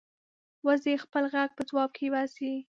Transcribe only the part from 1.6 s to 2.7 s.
ځواب کې باسي